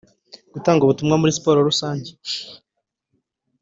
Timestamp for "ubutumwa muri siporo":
0.83-1.59